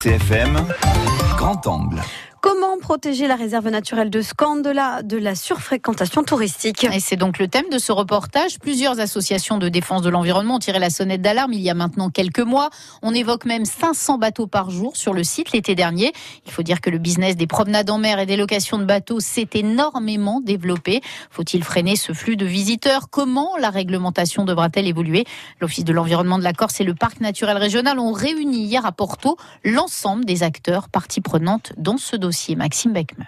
CFM, 0.00 0.54
grand 1.36 1.66
angle. 1.66 2.04
Comment 2.40 2.78
protéger 2.78 3.26
la 3.26 3.34
réserve 3.34 3.68
naturelle 3.68 4.10
de 4.10 4.22
Scandola 4.22 5.02
de 5.02 5.16
la 5.16 5.34
surfréquentation 5.34 6.22
touristique? 6.22 6.84
Et 6.84 7.00
c'est 7.00 7.16
donc 7.16 7.40
le 7.40 7.48
thème 7.48 7.68
de 7.68 7.78
ce 7.78 7.90
reportage. 7.90 8.60
Plusieurs 8.60 9.00
associations 9.00 9.58
de 9.58 9.68
défense 9.68 10.02
de 10.02 10.08
l'environnement 10.08 10.56
ont 10.56 10.58
tiré 10.60 10.78
la 10.78 10.90
sonnette 10.90 11.20
d'alarme 11.20 11.52
il 11.52 11.60
y 11.60 11.68
a 11.68 11.74
maintenant 11.74 12.10
quelques 12.10 12.38
mois. 12.38 12.70
On 13.02 13.12
évoque 13.12 13.44
même 13.44 13.64
500 13.64 14.18
bateaux 14.18 14.46
par 14.46 14.70
jour 14.70 14.96
sur 14.96 15.14
le 15.14 15.24
site 15.24 15.50
l'été 15.50 15.74
dernier. 15.74 16.12
Il 16.46 16.52
faut 16.52 16.62
dire 16.62 16.80
que 16.80 16.90
le 16.90 16.98
business 16.98 17.34
des 17.36 17.48
promenades 17.48 17.90
en 17.90 17.98
mer 17.98 18.20
et 18.20 18.26
des 18.26 18.36
locations 18.36 18.78
de 18.78 18.84
bateaux 18.84 19.18
s'est 19.18 19.48
énormément 19.54 20.40
développé. 20.40 21.00
Faut-il 21.30 21.64
freiner 21.64 21.96
ce 21.96 22.12
flux 22.12 22.36
de 22.36 22.46
visiteurs? 22.46 23.10
Comment 23.10 23.56
la 23.58 23.70
réglementation 23.70 24.44
devra-t-elle 24.44 24.86
évoluer? 24.86 25.24
L'Office 25.60 25.84
de 25.84 25.92
l'environnement 25.92 26.38
de 26.38 26.44
la 26.44 26.52
Corse 26.52 26.80
et 26.80 26.84
le 26.84 26.94
Parc 26.94 27.20
naturel 27.20 27.56
régional 27.56 27.98
ont 27.98 28.12
réuni 28.12 28.62
hier 28.62 28.86
à 28.86 28.92
Porto 28.92 29.36
l'ensemble 29.64 30.24
des 30.24 30.44
acteurs 30.44 30.88
parties 30.88 31.20
prenantes 31.20 31.72
dans 31.76 31.96
ce 31.96 32.16
dossier. 32.28 32.56
Maxime 32.56 32.92
Beckmer. 32.92 33.24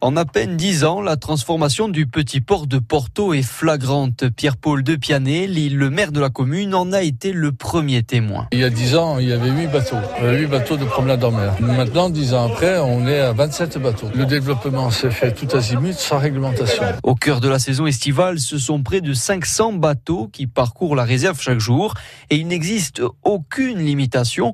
En 0.00 0.16
à 0.16 0.24
peine 0.24 0.56
dix 0.56 0.82
ans, 0.82 1.00
la 1.00 1.16
transformation 1.16 1.88
du 1.88 2.08
petit 2.08 2.40
port 2.40 2.66
de 2.66 2.80
Porto 2.80 3.34
est 3.34 3.42
flagrante. 3.42 4.28
Pierre-Paul 4.30 4.82
de 4.82 4.96
Pianet, 4.96 5.46
le 5.46 5.90
maire 5.90 6.10
de 6.10 6.18
la 6.18 6.28
commune, 6.28 6.74
en 6.74 6.92
a 6.92 7.02
été 7.02 7.32
le 7.32 7.52
premier 7.52 8.02
témoin. 8.02 8.48
Il 8.50 8.58
y 8.58 8.64
a 8.64 8.70
dix 8.70 8.96
ans, 8.96 9.20
il 9.20 9.28
y 9.28 9.32
avait 9.32 9.50
huit 9.50 9.68
bateaux, 9.68 9.98
huit 10.20 10.48
bateaux 10.48 10.76
de 10.76 10.84
promenade 10.84 11.22
en 11.22 11.30
mer. 11.30 11.54
Maintenant, 11.60 12.10
dix 12.10 12.34
ans 12.34 12.50
après, 12.50 12.80
on 12.80 13.06
est 13.06 13.20
à 13.20 13.32
27 13.32 13.78
bateaux. 13.78 14.08
Le 14.12 14.26
développement 14.26 14.90
s'est 14.90 15.12
fait 15.12 15.32
tout 15.32 15.56
azimut 15.56 15.94
sans 15.94 16.18
réglementation. 16.18 16.82
Au 17.04 17.14
cœur 17.14 17.40
de 17.40 17.48
la 17.48 17.60
saison 17.60 17.86
estivale, 17.86 18.40
ce 18.40 18.58
sont 18.58 18.82
près 18.82 19.02
de 19.02 19.12
500 19.12 19.74
bateaux 19.74 20.28
qui 20.32 20.48
parcourent 20.48 20.96
la 20.96 21.04
réserve 21.04 21.40
chaque 21.40 21.60
jour 21.60 21.94
et 22.28 22.38
il 22.38 22.48
n'existe 22.48 23.02
aucune 23.22 23.78
limitation 23.78 24.52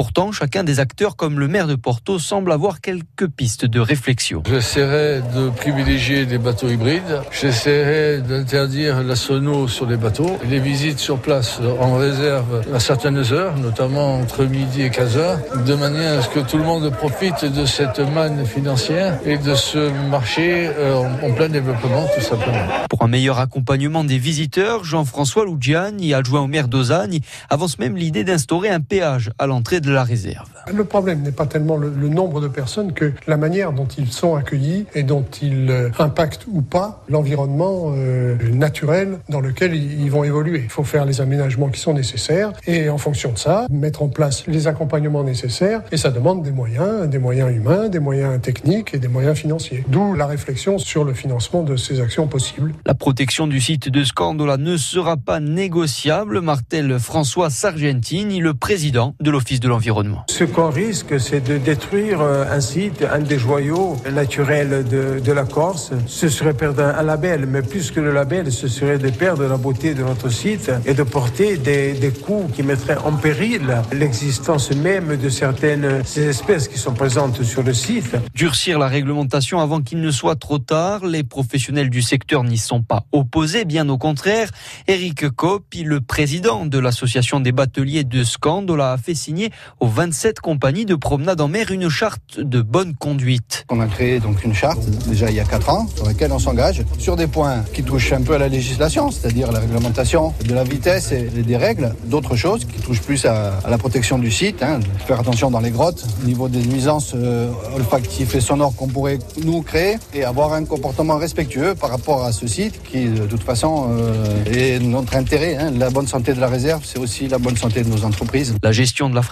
Pourtant, 0.00 0.32
chacun 0.32 0.64
des 0.64 0.80
acteurs, 0.80 1.14
comme 1.14 1.38
le 1.38 1.46
maire 1.46 1.66
de 1.66 1.74
Porto, 1.74 2.18
semble 2.18 2.52
avoir 2.52 2.80
quelques 2.80 3.28
pistes 3.28 3.66
de 3.66 3.80
réflexion. 3.80 4.42
J'essaierai 4.48 5.20
de 5.36 5.50
privilégier 5.50 6.24
des 6.24 6.38
bateaux 6.38 6.70
hybrides. 6.70 7.20
J'essaierai 7.30 8.22
d'interdire 8.22 9.02
la 9.02 9.14
sono 9.14 9.68
sur 9.68 9.84
les 9.84 9.98
bateaux. 9.98 10.38
Les 10.48 10.58
visites 10.58 11.00
sur 11.00 11.18
place 11.18 11.60
en 11.78 11.96
réserve 11.96 12.62
à 12.74 12.80
certaines 12.80 13.30
heures, 13.30 13.58
notamment 13.58 14.14
entre 14.14 14.46
midi 14.46 14.80
et 14.80 14.88
15 14.88 15.16
heures, 15.18 15.38
de 15.66 15.74
manière 15.74 16.20
à 16.20 16.22
ce 16.22 16.30
que 16.30 16.40
tout 16.40 16.56
le 16.56 16.64
monde 16.64 16.90
profite 16.96 17.44
de 17.44 17.66
cette 17.66 17.98
manne 17.98 18.46
financière 18.46 19.18
et 19.26 19.36
de 19.36 19.54
ce 19.54 19.90
marché 20.08 20.70
euh, 20.78 21.02
en 21.22 21.30
plein 21.34 21.50
développement, 21.50 22.06
tout 22.14 22.22
simplement. 22.22 22.66
Pour 22.88 23.02
un 23.02 23.08
meilleur 23.08 23.38
accompagnement 23.38 24.02
des 24.02 24.16
visiteurs, 24.16 24.82
Jean-François 24.82 25.44
Lougiani, 25.44 26.14
adjoint 26.14 26.40
au 26.40 26.46
maire 26.46 26.68
d'Osagne, 26.68 27.20
avance 27.50 27.78
même 27.78 27.98
l'idée 27.98 28.24
d'instaurer 28.24 28.70
un 28.70 28.80
péage 28.80 29.30
à 29.38 29.46
l'entrée 29.46 29.82
de 29.82 29.89
la 29.92 30.04
réserve. 30.04 30.48
Le 30.72 30.84
problème 30.84 31.22
n'est 31.22 31.32
pas 31.32 31.46
tellement 31.46 31.76
le, 31.76 31.90
nombre 31.90 32.40
de 32.40 32.48
personnes 32.48 32.92
que 32.92 33.12
la 33.26 33.36
manière 33.36 33.72
dont 33.72 33.86
ils 33.86 34.12
sont 34.12 34.34
accueillis 34.34 34.86
et 34.94 35.02
dont 35.02 35.24
ils 35.42 35.70
euh, 35.70 35.90
impactent 35.98 36.46
ou 36.50 36.60
pas 36.62 37.04
l'environnement 37.08 37.92
euh, 37.94 38.36
naturel 38.52 39.18
dans 39.28 39.40
lequel 39.40 39.74
ils, 39.74 40.10
vont 40.10 40.24
évoluer. 40.24 40.62
Il 40.64 40.70
faut 40.70 40.84
faire 40.84 41.04
les 41.04 41.20
aménagements 41.20 41.68
qui 41.68 41.80
sont 41.80 41.94
nécessaires 41.94 42.52
et 42.66 42.88
en 42.88 42.98
fonction 42.98 43.32
de 43.32 43.38
ça, 43.38 43.66
mettre 43.70 44.02
en 44.02 44.08
place 44.08 44.44
les 44.46 44.66
accompagnements 44.66 45.22
nécessaires 45.22 45.82
et 45.92 45.96
ça 45.96 46.10
demande 46.10 46.42
des 46.42 46.50
moyens, 46.50 47.08
des 47.08 47.18
moyens 47.18 47.54
humains, 47.54 47.88
des 47.88 48.00
moyens 48.00 48.40
techniques 48.40 48.92
et 48.94 48.98
des 48.98 49.08
moyens 49.08 49.36
financiers. 49.36 49.84
D'où 49.88 50.14
la 50.14 50.26
réflexion 50.26 50.78
sur 50.78 51.04
le 51.04 51.14
financement 51.14 51.62
de 51.62 51.76
ces 51.76 52.00
actions 52.00 52.26
possibles. 52.26 52.74
La 52.86 52.94
protection 52.94 53.46
du 53.46 53.60
site 53.60 53.88
de 53.88 54.04
Scandola 54.04 54.56
ne 54.56 54.76
sera 54.76 55.16
pas 55.16 55.40
négociable, 55.40 56.40
martèle 56.40 56.98
François 56.98 57.50
Sargentini, 57.50 58.40
le 58.40 58.54
président 58.54 59.14
de 59.20 59.30
l'Office 59.30 59.60
de 59.60 59.68
l'environnement. 59.70 60.24
Ce 60.28 60.44
qu'on 60.44 60.70
risque, 60.70 61.18
c'est 61.18 61.40
de 61.40 61.56
détruire 61.56 62.20
euh, 62.20 62.44
un 62.56 62.60
site, 62.60 63.04
un 63.10 63.20
des 63.20 63.38
joyaux 63.38 63.96
naturels 64.12 64.84
de, 64.94 65.20
de 65.20 65.32
la 65.32 65.44
Corse. 65.44 65.92
Ce 66.06 66.28
serait 66.28 66.54
perdre 66.54 66.82
un 66.82 67.02
label, 67.02 67.46
mais 67.46 67.62
plus 67.62 67.90
que 67.90 68.00
le 68.00 68.12
label, 68.12 68.52
ce 68.52 68.68
serait 68.68 68.98
de 68.98 69.10
perdre 69.10 69.44
la 69.46 69.56
beauté 69.56 69.94
de 69.94 70.02
notre 70.02 70.28
site 70.28 70.70
et 70.84 70.94
de 70.94 71.02
porter 71.02 71.56
des, 71.56 71.92
des 71.94 72.10
coûts 72.10 72.48
qui 72.54 72.62
mettraient 72.62 72.98
en 72.98 73.12
péril 73.12 73.62
l'existence 73.92 74.70
même 74.72 75.16
de 75.16 75.28
certaines 75.28 76.04
ces 76.04 76.26
espèces 76.28 76.68
qui 76.68 76.78
sont 76.78 76.92
présentes 76.92 77.42
sur 77.42 77.62
le 77.62 77.72
site. 77.72 78.16
Durcir 78.34 78.78
la 78.78 78.88
réglementation 78.88 79.60
avant 79.60 79.80
qu'il 79.80 80.00
ne 80.00 80.10
soit 80.10 80.36
trop 80.36 80.58
tard, 80.58 81.06
les 81.06 81.22
professionnels 81.22 81.90
du 81.90 82.02
secteur 82.02 82.44
n'y 82.44 82.58
sont 82.58 82.82
pas 82.82 83.04
opposés, 83.12 83.64
bien 83.64 83.88
au 83.88 83.98
contraire. 83.98 84.50
Eric 84.88 85.28
Kopp, 85.30 85.64
le 85.74 86.00
président 86.00 86.66
de 86.66 86.78
l'association 86.78 87.38
des 87.40 87.52
bateliers 87.52 88.04
de 88.04 88.24
Scandola, 88.24 88.92
a 88.92 88.98
fait 88.98 89.14
signer 89.14 89.50
aux 89.80 89.88
27 89.88 90.40
compagnies 90.40 90.86
de 90.86 90.94
promenade 90.94 91.40
en 91.40 91.48
mer 91.48 91.70
une 91.70 91.88
charte 91.88 92.38
de 92.38 92.62
bonne 92.62 92.94
conduite. 92.94 93.64
On 93.70 93.80
a 93.80 93.86
créé 93.86 94.20
donc 94.20 94.44
une 94.44 94.54
charte 94.54 94.80
déjà 95.08 95.30
il 95.30 95.36
y 95.36 95.40
a 95.40 95.44
4 95.44 95.70
ans 95.70 95.86
sur 95.94 96.06
laquelle 96.06 96.32
on 96.32 96.38
s'engage 96.38 96.82
sur 96.98 97.16
des 97.16 97.26
points 97.26 97.64
qui 97.72 97.82
touchent 97.82 98.12
un 98.12 98.22
peu 98.22 98.34
à 98.34 98.38
la 98.38 98.48
législation, 98.48 99.10
c'est-à-dire 99.10 99.52
la 99.52 99.60
réglementation 99.60 100.34
de 100.46 100.54
la 100.54 100.64
vitesse 100.64 101.12
et 101.12 101.22
des 101.22 101.56
règles, 101.56 101.94
d'autres 102.04 102.36
choses 102.36 102.64
qui 102.64 102.80
touchent 102.80 103.02
plus 103.02 103.24
à, 103.26 103.60
la 103.68 103.78
protection 103.78 104.18
du 104.18 104.30
site, 104.30 104.62
hein, 104.62 104.80
faire 105.06 105.20
attention 105.20 105.50
dans 105.50 105.60
les 105.60 105.70
grottes, 105.70 106.04
au 106.22 106.26
niveau 106.26 106.48
des 106.48 106.62
nuisances 106.62 107.12
euh, 107.14 107.50
olfactives 107.74 108.34
et 108.34 108.40
sonores 108.40 108.74
qu'on 108.76 108.88
pourrait 108.88 109.18
nous 109.44 109.62
créer 109.62 109.96
et 110.14 110.24
avoir 110.24 110.52
un 110.52 110.64
comportement 110.64 111.16
respectueux 111.16 111.74
par 111.74 111.90
rapport 111.90 112.24
à 112.24 112.32
ce 112.32 112.46
site 112.46 112.82
qui 112.82 113.06
de 113.06 113.26
toute 113.26 113.42
façon 113.42 113.88
euh, 113.90 114.44
est 114.46 114.78
notre 114.80 115.16
intérêt. 115.16 115.56
Hein. 115.56 115.72
La 115.76 115.90
bonne 115.90 116.06
santé 116.06 116.34
de 116.34 116.40
la 116.40 116.48
réserve, 116.48 116.82
c'est 116.84 116.98
aussi 116.98 117.28
la 117.28 117.38
bonne 117.38 117.56
santé 117.56 117.82
de 117.82 117.88
nos 117.88 118.04
entreprises. 118.04 118.54
La 118.62 118.72
gestion 118.72 119.08
de 119.08 119.14
la 119.14 119.22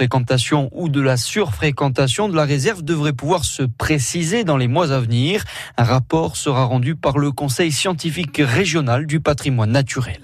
ou 0.72 0.88
de 0.88 1.00
la 1.00 1.16
surfréquentation 1.16 2.28
de 2.28 2.36
la 2.36 2.44
réserve 2.44 2.82
devrait 2.82 3.12
pouvoir 3.12 3.44
se 3.44 3.62
préciser 3.62 4.44
dans 4.44 4.56
les 4.56 4.68
mois 4.68 4.92
à 4.92 5.00
venir. 5.00 5.44
Un 5.76 5.84
rapport 5.84 6.36
sera 6.36 6.64
rendu 6.64 6.96
par 6.96 7.18
le 7.18 7.32
Conseil 7.32 7.72
scientifique 7.72 8.40
régional 8.44 9.06
du 9.06 9.20
patrimoine 9.20 9.70
naturel. 9.70 10.20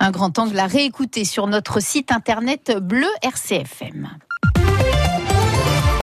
Un 0.00 0.10
grand 0.10 0.38
angle 0.38 0.58
à 0.58 0.66
réécouter 0.66 1.24
sur 1.24 1.46
notre 1.46 1.80
site 1.80 2.12
internet 2.12 2.76
bleu 2.80 3.08
RCFM. 3.22 4.08